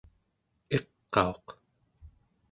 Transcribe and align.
iqauq 0.77 1.45